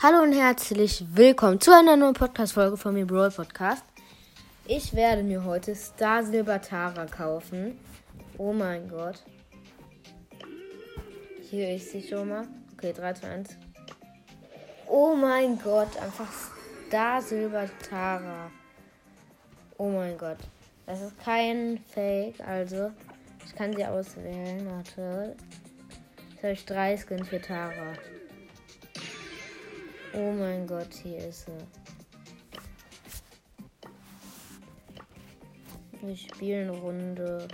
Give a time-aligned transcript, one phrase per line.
[0.00, 3.82] Hallo und herzlich willkommen zu einer neuen Podcast-Folge von mir, Brawl Podcast.
[4.64, 7.76] Ich werde mir heute Star Silber Tara kaufen.
[8.36, 9.24] Oh mein Gott.
[11.50, 12.46] Hier ist sie schon mal.
[12.74, 13.56] Okay, 3, 2, 1.
[14.86, 16.28] Oh mein Gott, einfach
[16.86, 18.52] Star Silber Tara.
[19.78, 20.38] Oh mein Gott.
[20.86, 22.92] Das ist kein Fake, also
[23.44, 24.64] ich kann sie auswählen.
[24.64, 25.34] Warte.
[26.30, 27.94] Jetzt habe ich drei Skins für Tara.
[30.14, 31.52] Oh mein Gott, hier ist sie.
[36.00, 37.46] Wir spielen Runde.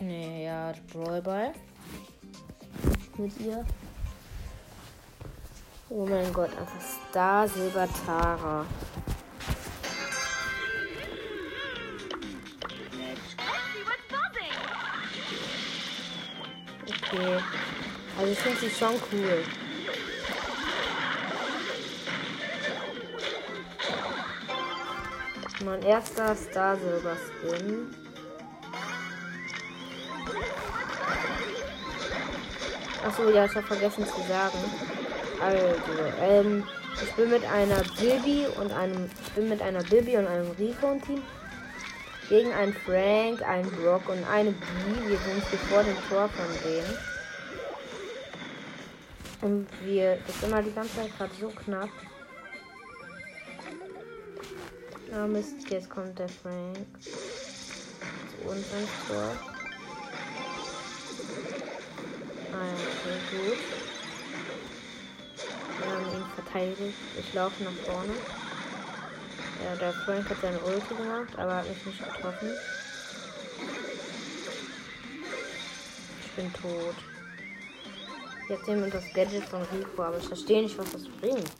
[0.00, 1.52] Nee, ja, Brawlball.
[3.16, 3.64] Mit ihr.
[5.88, 8.66] Oh mein Gott, einfach Star Silber Tara.
[16.86, 17.38] Okay.
[18.16, 19.44] Also ich finde sie schon cool.
[25.64, 27.94] Mein erster Star Silber Skin.
[33.06, 34.58] Achso, ja, ich habe vergessen zu sagen.
[35.40, 35.64] Also,
[36.20, 36.64] ähm,
[37.02, 40.92] ich bin mit einer Bibi und einem, ich bin mit einer Bibi und einem Rico
[40.92, 41.22] im Team
[42.28, 45.08] gegen einen Frank, einen Brock und eine B.
[45.08, 47.13] Wir sind hier vor dem Tor von denen.
[49.44, 51.90] Und wir, das immer die ganze Zeit gerade so knapp.
[55.12, 59.36] Ah Mist, jetzt kommt der Frank zu uns ins Tor.
[62.52, 62.72] Ah
[63.30, 63.58] gut.
[65.78, 66.98] Wir haben ihn verteidigt.
[67.18, 68.14] Ich laufe nach vorne.
[69.62, 72.48] Ja, der Frank hat seine Ulti gemacht, aber hat mich nicht getroffen.
[76.24, 77.13] Ich bin tot.
[78.48, 81.50] Jetzt nehmen wir das Gadget von Rico, aber ich verstehe nicht, was das bringt.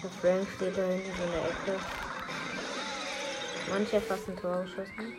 [0.00, 1.80] Der Frank steht da hinten in der Ecke.
[3.68, 5.16] Manche fast ein Tor geschossen.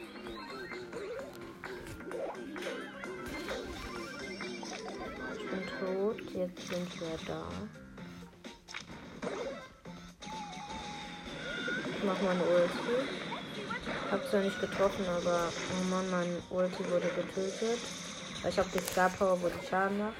[5.35, 6.21] Ich bin tot.
[6.33, 7.49] Jetzt sind wir da.
[12.03, 12.79] Mach meine Ulti.
[14.11, 17.79] Hab zwar nicht getroffen, aber oh Mann, mein Ulti wurde getötet.
[18.47, 20.13] Ich habe die Star Power, wo die Schaden macht.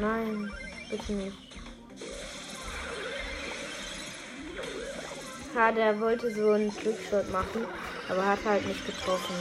[0.00, 0.52] Nein,
[0.90, 1.36] bitte nicht.
[5.54, 7.66] Ja, der wollte so einen Trickshot machen,
[8.08, 9.34] aber hat halt nicht getroffen.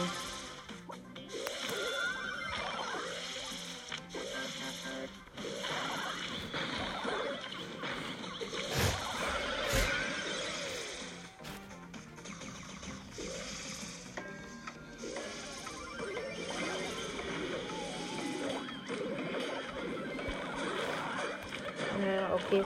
[22.05, 22.63] Ja, okay.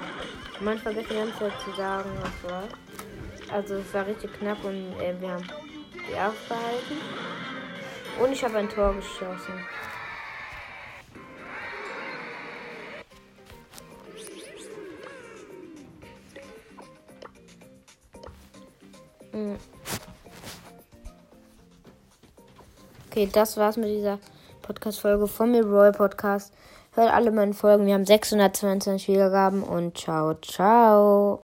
[0.60, 2.64] Man vergisst die ganze Zeit zu sagen, was war.
[3.52, 5.48] Also es war richtig knapp und äh, wir haben
[5.94, 6.98] die aufgehalten.
[8.22, 9.54] Und ich habe ein Tor geschossen.
[19.32, 19.58] Hm.
[23.10, 24.20] Okay, das war's mit dieser
[24.62, 26.54] Podcast-Folge von mir, Roy Podcast.
[26.94, 27.86] Hört alle meine Folgen.
[27.86, 31.40] Wir haben 622 Wiedergaben und ciao, ciao.